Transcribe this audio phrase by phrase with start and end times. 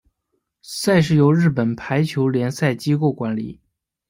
[0.63, 3.59] 赛事由日本排球联赛机构管理。